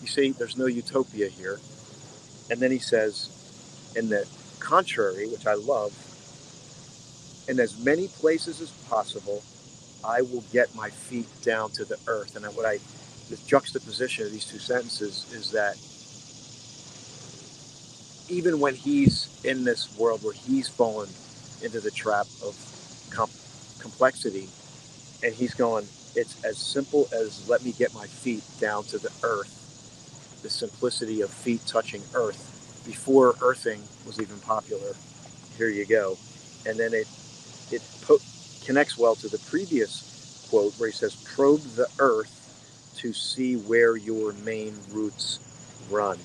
You 0.01 0.07
see, 0.07 0.31
there's 0.33 0.57
no 0.57 0.67
utopia 0.67 1.29
here. 1.29 1.61
And 2.51 2.61
then 2.61 2.71
he 2.71 2.79
says, 2.79 3.93
in 3.97 4.09
the 4.09 4.27
contrary, 4.61 5.29
which 5.29 5.47
I 5.47 5.55
love, 5.55 5.93
in 7.51 7.59
as 7.59 7.85
many 7.85 8.07
places 8.07 8.61
as 8.61 8.71
possible, 8.89 9.43
I 10.05 10.23
will 10.23 10.45
get 10.53 10.73
my 10.77 10.89
feet 10.89 11.27
down 11.43 11.73
to 11.73 11.85
the 11.85 11.99
earth. 12.07 12.37
And 12.37 12.47
what 12.55 12.65
I, 12.65 12.79
the 13.29 13.37
juxtaposition 13.45 14.25
of 14.25 14.33
these 14.33 14.45
two 14.45 14.61
sentences 14.61 15.27
is 15.35 15.51
that 15.51 15.77
even 18.33 18.61
when 18.61 18.77
he's 18.77 19.29
in 19.45 19.65
this 19.65 19.99
world 19.99 20.23
where 20.23 20.33
he's 20.33 20.69
fallen 20.69 21.09
into 21.61 21.81
the 21.81 21.91
trap 21.91 22.27
of 22.45 22.55
com- 23.11 23.31
complexity, 23.81 24.49
and 25.25 25.35
he's 25.35 25.53
going, 25.53 25.85
it's 26.15 26.43
as 26.45 26.57
simple 26.57 27.09
as 27.13 27.49
let 27.49 27.65
me 27.65 27.73
get 27.73 27.93
my 27.93 28.07
feet 28.07 28.45
down 28.61 28.85
to 28.85 28.99
the 28.99 29.11
earth, 29.25 29.57
the 30.43 30.51
simplicity 30.51 31.21
of 31.21 31.31
feet 31.31 31.61
touching 31.67 32.03
earth 32.15 32.83
before 32.87 33.35
earthing 33.43 33.83
was 34.07 34.21
even 34.21 34.39
popular. 34.39 34.95
Here 35.59 35.69
you 35.69 35.85
go. 35.85 36.17
And 36.65 36.79
then 36.79 36.95
it, 36.95 37.09
it 37.71 37.83
po- 38.03 38.21
connects 38.65 38.99
well 38.99 39.15
to 39.17 39.29
the 39.29 39.39
previous 39.39 40.47
quote 40.51 40.75
where 40.79 40.89
he 40.89 40.93
says, 40.93 41.15
probe 41.35 41.63
the 41.77 41.89
earth 41.99 42.37
to 42.97 43.13
see 43.13 43.57
where 43.57 43.97
your 43.97 44.33
main 44.33 44.77
roots 44.91 45.39
run. 45.89 46.19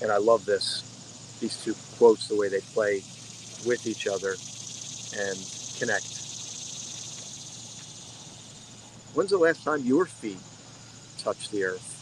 And 0.00 0.10
I 0.12 0.18
love 0.18 0.44
this, 0.44 0.82
these 1.40 1.62
two 1.62 1.74
quotes, 1.98 2.28
the 2.28 2.36
way 2.36 2.48
they 2.48 2.60
play 2.60 3.02
with 3.66 3.86
each 3.86 4.06
other 4.06 4.36
and 5.16 5.38
connect. 5.78 6.06
When's 9.14 9.30
the 9.30 9.38
last 9.38 9.64
time 9.64 9.82
your 9.84 10.06
feet 10.06 10.38
touched 11.18 11.50
the 11.50 11.64
earth? 11.64 11.92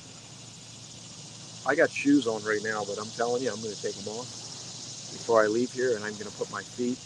I 1.66 1.74
got 1.74 1.90
shoes 1.90 2.26
on 2.26 2.44
right 2.44 2.62
now, 2.62 2.84
but 2.84 2.98
I'm 2.98 3.10
telling 3.16 3.42
you, 3.42 3.50
I'm 3.50 3.60
going 3.62 3.74
to 3.74 3.82
take 3.82 3.94
them 3.94 4.12
off 4.12 4.28
before 5.12 5.42
I 5.42 5.46
leave 5.46 5.72
here, 5.72 5.96
and 5.96 6.04
I'm 6.04 6.12
going 6.12 6.30
to 6.30 6.36
put 6.36 6.50
my 6.52 6.62
feet 6.62 6.98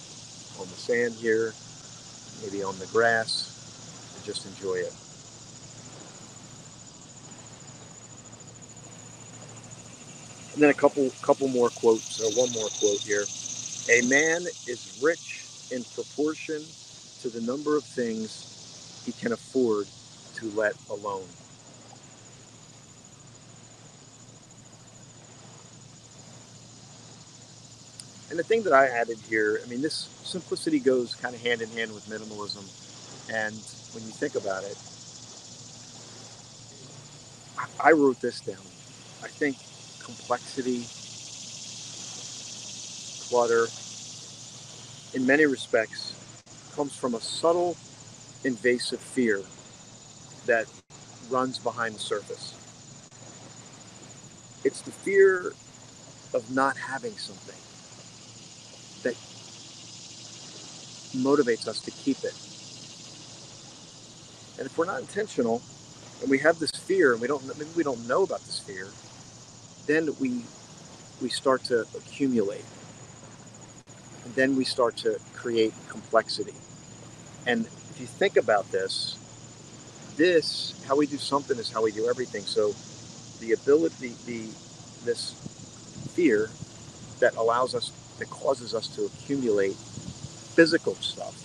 on 0.61 0.68
the 0.68 0.77
sand 0.77 1.14
here, 1.14 1.55
maybe 2.42 2.62
on 2.62 2.79
the 2.79 2.87
grass, 2.87 3.53
and 4.14 4.25
just 4.25 4.47
enjoy 4.47 4.75
it. 4.77 4.92
And 10.55 10.62
then 10.62 10.71
a 10.71 10.75
couple 10.75 11.11
couple 11.23 11.49
more 11.49 11.71
quotes, 11.71 12.21
or 12.21 12.31
one 12.33 12.51
more 12.53 12.68
quote 12.81 13.01
here. 13.01 13.27
A 13.90 14.03
man 14.03 14.47
is 14.66 14.99
rich 15.03 15.44
in 15.71 15.85
proportion 15.85 16.64
to 17.23 17.29
the 17.31 17.40
number 17.40 17.77
of 17.77 17.85
things 17.85 19.03
he 19.07 19.12
can 19.12 19.33
afford 19.33 19.87
to 20.37 20.47
let 20.51 20.75
alone. 20.90 21.27
And 28.38 28.44
the 28.44 28.48
thing 28.48 28.62
that 28.62 28.72
I 28.72 28.87
added 28.87 29.18
here, 29.29 29.61
I 29.64 29.68
mean, 29.68 29.83
this 29.83 30.09
simplicity 30.22 30.79
goes 30.79 31.12
kind 31.16 31.35
of 31.35 31.42
hand 31.42 31.61
in 31.61 31.68
hand 31.70 31.92
with 31.92 32.07
minimalism. 32.07 32.62
And 33.29 33.53
when 33.92 34.05
you 34.05 34.12
think 34.12 34.37
about 34.37 34.62
it, 34.62 34.79
I 37.83 37.90
wrote 37.90 38.20
this 38.20 38.40
down. 38.40 38.62
I 39.24 39.27
think 39.27 39.57
complexity, 39.98 40.87
clutter, 43.29 43.66
in 45.14 45.27
many 45.27 45.46
respects, 45.46 46.14
comes 46.77 46.94
from 46.94 47.16
a 47.16 47.20
subtle, 47.20 47.77
invasive 48.44 49.01
fear 49.01 49.42
that 50.46 50.66
runs 51.29 51.59
behind 51.59 51.96
the 51.96 51.98
surface. 51.98 52.55
It's 54.62 54.83
the 54.83 54.92
fear 54.92 55.55
of 56.33 56.48
not 56.55 56.77
having 56.77 57.14
something 57.14 57.57
motivates 61.19 61.69
us 61.69 61.81
to 61.81 61.91
keep 61.91 62.19
it. 62.25 62.35
And 64.59 64.67
if 64.67 64.77
we're 64.77 64.87
not 64.87 65.01
intentional 65.01 65.63
and 66.21 66.31
we 66.31 66.39
have 66.39 66.59
this 66.59 66.73
fear 66.73 67.13
and 67.13 67.21
we 67.21 67.29
don't 67.29 67.47
maybe 67.59 67.71
we 67.77 67.85
don't 67.85 68.07
know 68.09 68.23
about 68.23 68.41
this 68.41 68.59
fear, 68.59 68.89
then 69.87 70.15
we 70.21 70.45
we 71.23 71.29
start 71.29 71.65
to 71.65 71.83
accumulate. 71.97 72.65
And 74.25 74.35
then 74.35 74.57
we 74.57 74.65
start 74.65 74.97
to 74.99 75.19
create 75.35 75.73
complexity. 75.89 76.55
And 77.47 77.67
if 77.67 77.97
you 78.01 78.07
think 78.07 78.37
about 78.37 78.71
this, 78.73 79.17
this 80.17 80.85
how 80.87 80.97
we 80.97 81.07
do 81.07 81.19
something 81.19 81.59
is 81.59 81.71
how 81.71 81.83
we 81.83 81.93
do 81.93 82.09
everything. 82.09 82.43
So 82.43 82.75
the 83.41 83.53
ability 83.53 84.15
the 84.27 84.49
this 85.05 85.35
fear 86.15 86.51
that 87.21 87.37
allows 87.37 87.75
us 87.75 87.93
that 88.19 88.29
causes 88.29 88.75
us 88.75 88.89
to 88.97 89.05
accumulate 89.05 89.77
physical 90.59 90.97
stuff 90.97 91.37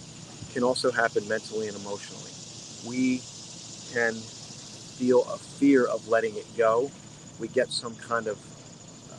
can 0.56 0.64
also 0.64 0.90
happen 0.90 1.28
mentally 1.28 1.68
and 1.68 1.78
emotionally. 1.78 2.32
We 2.88 3.22
can 3.94 4.16
feel 4.16 5.22
a 5.32 5.38
fear 5.38 5.86
of 5.86 6.08
letting 6.08 6.36
it 6.36 6.48
go. 6.58 6.90
We 7.40 7.48
get 7.48 7.70
some 7.70 7.96
kind 7.96 8.26
of 8.26 8.40
uh, 9.12 9.16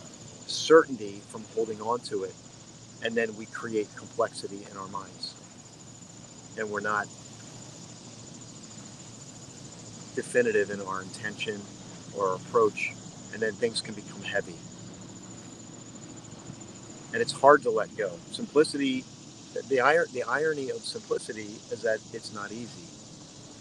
certainty 0.49 1.23
from 1.29 1.45
holding 1.55 1.81
on 1.81 2.01
to 2.11 2.25
it, 2.25 2.35
and 3.05 3.15
then 3.15 3.37
we 3.37 3.47
create 3.47 3.87
complexity 3.95 4.67
in 4.69 4.77
our 4.77 4.89
minds. 4.89 5.33
And 6.59 6.69
we're 6.71 6.81
not 6.81 7.07
definitive 10.17 10.71
in 10.71 10.81
our 10.81 11.03
intention 11.03 11.61
or 12.17 12.31
our 12.31 12.35
approach, 12.35 12.95
and 13.33 13.41
then 13.41 13.53
things 13.53 13.81
can 13.81 13.95
become 13.95 14.23
heavy 14.23 14.57
and 17.13 17.23
it's 17.23 17.31
hard 17.33 17.63
to 17.63 17.71
let 17.71 17.97
go. 17.97 18.11
Simplicity, 18.33 19.05
the, 19.69 19.79
ir- 19.79 20.09
the 20.13 20.23
irony 20.25 20.71
of 20.71 20.85
simplicity 20.85 21.61
is 21.71 21.83
that 21.83 22.01
it's 22.13 22.33
not 22.33 22.53
easy, 22.53 22.89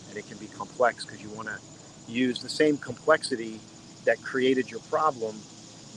and 0.10 0.18
it 0.18 0.28
can 0.28 0.38
be 0.38 0.48
complex 0.48 1.06
because 1.06 1.22
you 1.22 1.30
want 1.30 1.48
to 1.48 1.60
use 2.08 2.42
the 2.42 2.50
same 2.50 2.78
complexity 2.78 3.60
that 4.06 4.22
created 4.24 4.70
your 4.72 4.82
problem. 4.82 5.36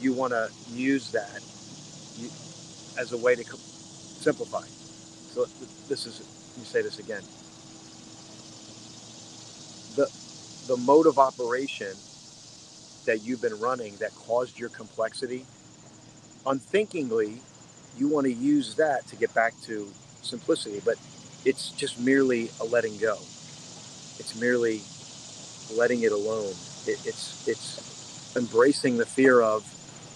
You 0.01 0.13
want 0.13 0.33
to 0.33 0.51
use 0.73 1.11
that 1.13 1.41
you, 2.19 2.31
as 2.99 3.13
a 3.13 3.17
way 3.19 3.35
to 3.37 3.45
simplify. 4.21 4.65
So 5.33 5.47
this 5.89 6.07
is, 6.07 6.21
let 6.21 6.59
me 6.59 6.65
say 6.65 6.83
this 6.83 6.99
again. 6.99 7.23
The, 9.97 10.09
the 10.67 10.77
mode 10.77 11.07
of 11.07 11.19
operation 11.19 11.97
that 13.07 13.23
you've 13.23 13.43
been 13.43 13.59
running 13.59 13.97
that 13.97 14.15
caused 14.15 14.59
your 14.59 14.69
complexity 14.71 15.45
unthinkingly, 16.47 17.41
you 17.99 18.09
want 18.09 18.27
to 18.27 18.33
use 18.33 18.77
that 18.77 19.07
to 19.09 19.17
get 19.17 19.35
back 19.35 19.55
to 19.63 19.89
simplicity, 20.23 20.81
but 20.85 20.97
it's 21.45 21.71
just 21.73 22.01
merely 22.01 22.51
a 22.61 22.65
letting 22.65 22.99
go. 22.99 23.17
It's 24.19 24.35
merely 24.41 24.83
letting 25.77 26.03
it 26.03 26.13
alone. 26.13 26.55
It, 26.87 27.01
it's 27.07 27.47
it's 27.49 28.37
embracing 28.37 28.99
the 28.99 29.07
fear 29.07 29.41
of 29.43 29.65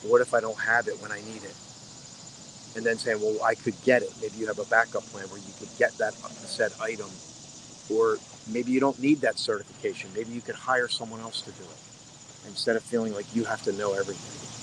what 0.03 0.21
if 0.23 0.35
I 0.35 0.41
don't 0.41 0.59
have 0.61 0.89
it 0.89 1.01
when 1.03 1.13
I 1.13 1.21
need 1.23 1.45
it. 1.45 1.55
and 2.77 2.85
then 2.87 2.99
saying, 2.99 3.21
well, 3.21 3.39
I 3.45 3.55
could 3.55 3.81
get 3.83 4.03
it. 4.03 4.13
Maybe 4.23 4.39
you 4.39 4.47
have 4.49 4.59
a 4.59 4.65
backup 4.67 5.05
plan 5.05 5.27
where 5.29 5.41
you 5.41 5.53
could 5.59 5.71
get 5.79 5.97
that 5.99 6.15
said 6.15 6.73
item, 6.81 7.11
or 7.91 8.19
maybe 8.49 8.73
you 8.73 8.81
don't 8.81 8.99
need 9.01 9.21
that 9.23 9.39
certification. 9.39 10.11
Maybe 10.15 10.33
you 10.33 10.41
could 10.43 10.57
hire 10.57 10.89
someone 10.89 11.21
else 11.21 11.43
to 11.43 11.53
do 11.53 11.65
it 11.65 11.81
instead 12.49 12.77
of 12.77 12.83
feeling 12.85 13.15
like 13.15 13.35
you 13.35 13.45
have 13.45 13.63
to 13.65 13.73
know 13.73 13.95
everything. 13.95 14.60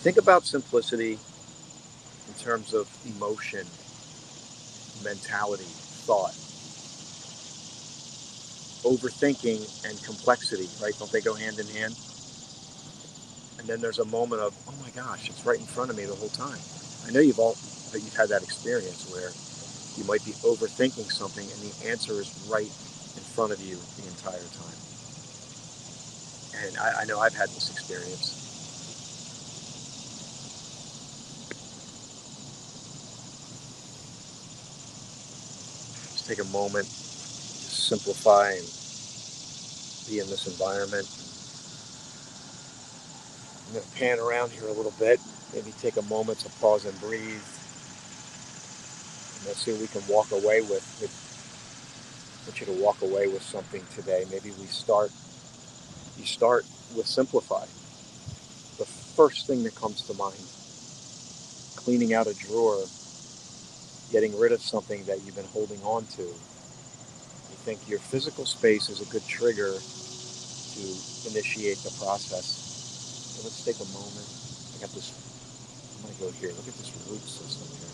Think 0.00 0.16
about 0.16 0.44
simplicity 0.44 1.18
in 2.28 2.34
terms 2.34 2.74
of 2.74 2.88
emotion, 3.06 3.66
mentality, 5.04 5.64
thought 5.64 6.34
overthinking 8.84 9.60
and 9.88 10.02
complexity, 10.02 10.68
right? 10.82 10.94
Don't 10.98 11.12
they 11.12 11.20
go 11.20 11.34
hand 11.34 11.58
in 11.58 11.66
hand? 11.68 11.94
And 13.58 13.68
then 13.68 13.80
there's 13.80 13.98
a 13.98 14.04
moment 14.06 14.40
of, 14.40 14.56
oh 14.68 14.74
my 14.82 14.90
gosh, 14.90 15.28
it's 15.28 15.44
right 15.44 15.58
in 15.58 15.66
front 15.66 15.90
of 15.90 15.96
me 15.96 16.04
the 16.04 16.14
whole 16.14 16.30
time. 16.30 16.58
I 17.06 17.10
know 17.10 17.20
you've 17.20 17.38
all 17.38 17.56
that 17.92 18.00
you've 18.00 18.16
had 18.16 18.28
that 18.30 18.42
experience 18.42 19.10
where 19.10 19.30
you 19.96 20.04
might 20.04 20.24
be 20.24 20.32
overthinking 20.46 21.10
something 21.10 21.44
and 21.44 21.60
the 21.60 21.88
answer 21.90 22.12
is 22.20 22.32
right 22.48 22.62
in 22.64 23.24
front 23.34 23.52
of 23.52 23.60
you 23.60 23.76
the 23.98 24.06
entire 24.08 24.46
time. 24.56 24.78
And 26.64 26.78
I, 26.78 27.02
I 27.02 27.04
know 27.04 27.20
I've 27.20 27.34
had 27.34 27.48
this 27.50 27.70
experience. 27.70 28.49
Take 36.30 36.46
a 36.46 36.48
moment 36.50 36.86
simplify 36.86 38.52
and 38.52 38.62
be 40.06 40.20
in 40.22 40.30
this 40.30 40.46
environment. 40.46 41.02
I'm 43.66 43.74
going 43.74 43.82
to 43.82 43.90
pan 43.98 44.20
around 44.20 44.52
here 44.52 44.68
a 44.68 44.72
little 44.72 44.94
bit, 44.96 45.18
maybe 45.52 45.72
take 45.82 45.96
a 45.96 46.02
moment 46.02 46.38
to 46.40 46.48
pause 46.60 46.84
and 46.84 46.94
breathe. 47.00 47.42
And 49.34 49.46
let's 49.50 49.58
see 49.58 49.72
if 49.72 49.80
we 49.80 49.88
can 49.88 50.06
walk 50.06 50.30
away 50.30 50.60
with, 50.60 50.86
with 51.02 51.10
I 51.10 52.46
want 52.46 52.60
you 52.60 52.66
to 52.66 52.80
walk 52.80 53.02
away 53.02 53.26
with 53.26 53.42
something 53.42 53.82
today. 53.96 54.24
Maybe 54.30 54.52
we 54.60 54.66
start, 54.66 55.10
you 56.16 56.26
start 56.26 56.64
with 56.94 57.06
simplify. 57.06 57.66
The 58.78 58.86
first 58.86 59.48
thing 59.48 59.64
that 59.64 59.74
comes 59.74 60.02
to 60.06 60.14
mind, 60.14 60.38
cleaning 61.74 62.14
out 62.14 62.28
a 62.28 62.34
drawer, 62.34 62.84
getting 64.10 64.38
rid 64.38 64.52
of 64.52 64.62
something 64.62 65.04
that 65.06 65.22
you've 65.24 65.36
been 65.36 65.46
holding 65.46 65.82
on 65.82 66.06
to, 66.18 66.34
You 67.50 67.56
think 67.56 67.88
your 67.88 68.00
physical 68.00 68.46
space 68.46 68.88
is 68.90 69.00
a 69.02 69.06
good 69.12 69.26
trigger 69.26 69.72
to 70.60 70.82
initiate 71.30 71.78
the 71.78 71.92
process. 72.00 72.46
So 73.36 73.44
let's 73.44 73.64
take 73.64 73.80
a 73.80 73.90
moment. 73.92 74.28
I 74.76 74.80
got 74.80 74.90
this, 74.94 75.12
I'm 75.96 76.04
to 76.14 76.20
go 76.20 76.30
here. 76.32 76.50
Look 76.50 76.68
at 76.68 76.74
this 76.74 76.92
root 77.10 77.22
system 77.22 77.68
here. 77.78 77.89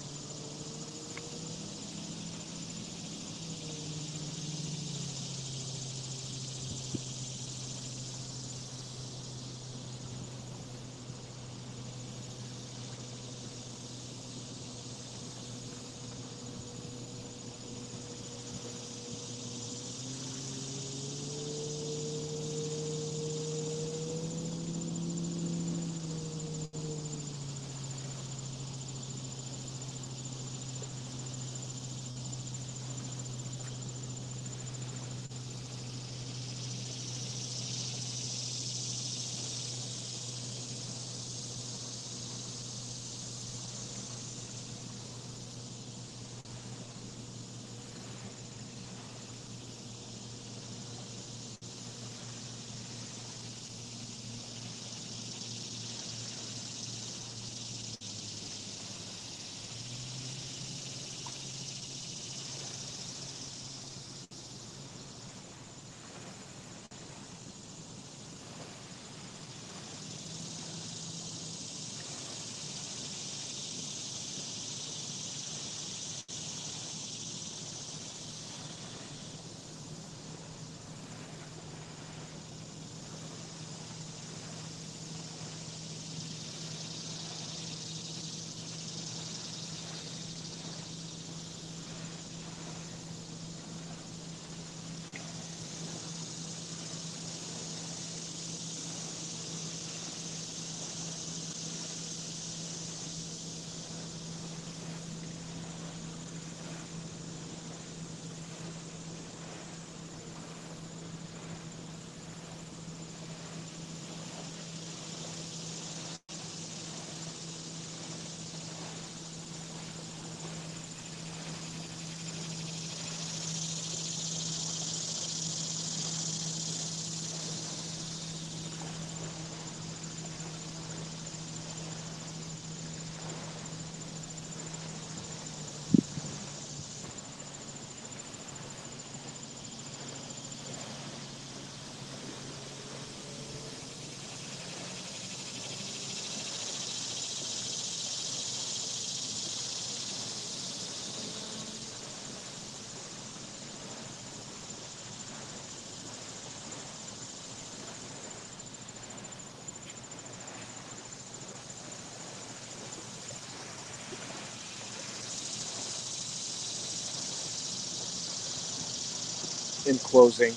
In 169.87 169.99
closing, 169.99 170.55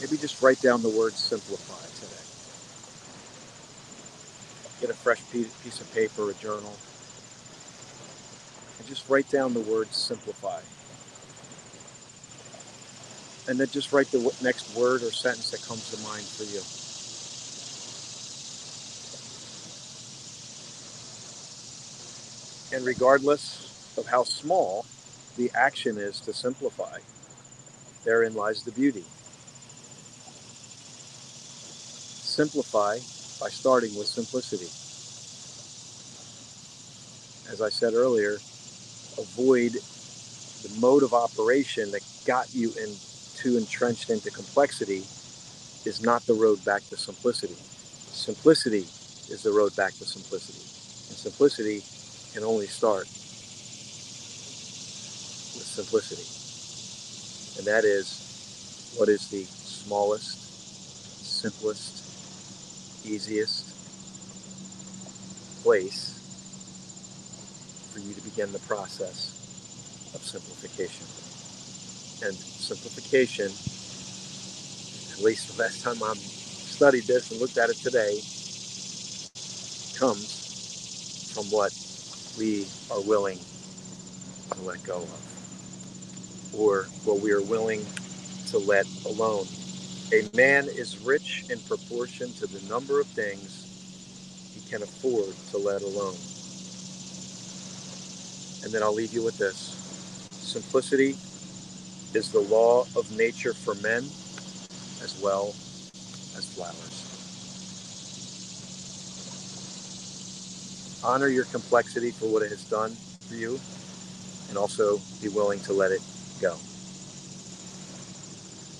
maybe 0.00 0.16
just 0.20 0.42
write 0.42 0.60
down 0.60 0.82
the 0.82 0.88
word 0.88 1.14
simplify 1.14 1.82
today. 2.00 2.22
Get 4.80 4.90
a 4.90 4.94
fresh 4.94 5.20
piece 5.30 5.80
of 5.80 5.92
paper, 5.94 6.30
a 6.30 6.34
journal, 6.34 6.74
and 8.78 8.88
just 8.88 9.08
write 9.08 9.30
down 9.30 9.54
the 9.54 9.60
word 9.60 9.88
simplify. 9.92 10.60
And 13.48 13.58
then 13.58 13.68
just 13.70 13.92
write 13.92 14.10
the 14.10 14.32
next 14.42 14.76
word 14.76 15.02
or 15.02 15.12
sentence 15.12 15.50
that 15.50 15.62
comes 15.62 15.90
to 15.90 15.98
mind 16.02 16.24
for 16.24 16.44
you. 16.44 16.62
And 22.76 22.86
regardless 22.86 23.94
of 23.98 24.06
how 24.06 24.24
small, 24.24 24.86
the 25.36 25.50
action 25.54 25.98
is 25.98 26.20
to 26.20 26.32
simplify. 26.32 26.98
Therein 28.04 28.34
lies 28.34 28.64
the 28.64 28.72
beauty. 28.72 29.04
Simplify 32.22 32.98
by 33.40 33.48
starting 33.48 33.94
with 33.96 34.06
simplicity. 34.06 34.70
As 37.52 37.60
I 37.60 37.68
said 37.68 37.94
earlier, 37.94 38.34
avoid 39.18 39.72
the 39.72 40.80
mode 40.80 41.02
of 41.02 41.12
operation 41.12 41.90
that 41.92 42.02
got 42.26 42.54
you 42.54 42.72
in 42.80 42.94
too 43.36 43.56
entrenched 43.58 44.10
into 44.10 44.30
complexity 44.30 45.04
is 45.84 46.00
not 46.02 46.24
the 46.26 46.34
road 46.34 46.64
back 46.64 46.82
to 46.88 46.96
simplicity. 46.96 47.56
Simplicity 47.56 48.86
is 49.32 49.42
the 49.42 49.50
road 49.50 49.74
back 49.74 49.92
to 49.94 50.04
simplicity. 50.04 50.60
And 51.08 51.18
simplicity 51.18 51.82
can 52.32 52.44
only 52.44 52.66
start 52.66 53.08
simplicity. 55.72 56.28
And 57.58 57.66
that 57.66 57.84
is 57.84 58.94
what 58.96 59.08
is 59.08 59.28
the 59.28 59.44
smallest, 59.44 60.38
simplest, 61.42 63.06
easiest 63.06 63.72
place 65.62 66.18
for 67.92 68.00
you 68.00 68.14
to 68.14 68.20
begin 68.22 68.52
the 68.52 68.58
process 68.60 69.38
of 70.14 70.22
simplification. 70.22 71.06
And 72.26 72.36
simplification, 72.36 73.46
at 75.16 75.24
least 75.24 75.56
the 75.56 75.62
last 75.62 75.82
time 75.82 76.02
I 76.02 76.14
studied 76.14 77.04
this 77.04 77.30
and 77.30 77.40
looked 77.40 77.58
at 77.58 77.70
it 77.70 77.76
today, 77.76 78.20
comes 79.98 81.32
from 81.34 81.44
what 81.46 81.72
we 82.38 82.66
are 82.90 83.00
willing 83.02 83.38
to 84.52 84.60
let 84.62 84.82
go 84.84 84.96
of, 84.96 85.31
or 86.56 86.84
what 87.04 87.20
we 87.20 87.32
are 87.32 87.42
willing 87.42 87.84
to 88.48 88.58
let 88.58 88.86
alone. 89.06 89.46
A 90.12 90.28
man 90.34 90.68
is 90.68 90.98
rich 90.98 91.44
in 91.50 91.58
proportion 91.60 92.32
to 92.34 92.46
the 92.46 92.60
number 92.68 93.00
of 93.00 93.06
things 93.06 93.66
he 94.54 94.60
can 94.70 94.82
afford 94.82 95.34
to 95.50 95.58
let 95.58 95.82
alone. 95.82 96.16
And 98.62 98.72
then 98.72 98.82
I'll 98.82 98.94
leave 98.94 99.14
you 99.14 99.22
with 99.22 99.38
this 99.38 99.78
simplicity 100.30 101.16
is 102.14 102.30
the 102.30 102.40
law 102.40 102.84
of 102.94 103.10
nature 103.16 103.54
for 103.54 103.74
men 103.76 104.04
as 105.02 105.18
well 105.22 105.54
as 106.36 106.46
flowers. 106.54 107.08
Honor 111.02 111.28
your 111.28 111.46
complexity 111.46 112.10
for 112.10 112.26
what 112.26 112.42
it 112.42 112.50
has 112.50 112.64
done 112.64 112.94
for 113.26 113.34
you 113.34 113.58
and 114.48 114.58
also 114.58 115.00
be 115.22 115.28
willing 115.28 115.60
to 115.60 115.72
let 115.72 115.90
it 115.90 116.02
go. 116.42 116.56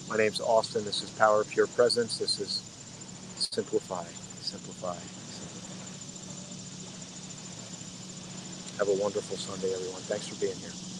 My 0.08 0.16
name's 0.16 0.40
Austin. 0.40 0.84
This 0.84 1.00
is 1.02 1.10
Power 1.10 1.42
of 1.42 1.48
Pure 1.48 1.68
Presence. 1.68 2.18
This 2.18 2.40
is 2.40 2.60
Simplify, 3.36 4.04
Simplify, 4.40 4.96
Simplify. 4.96 5.78
Have 8.78 8.88
a 8.88 9.00
wonderful 9.00 9.36
Sunday, 9.36 9.72
everyone. 9.72 10.02
Thanks 10.02 10.26
for 10.26 10.34
being 10.40 10.56
here. 10.56 10.91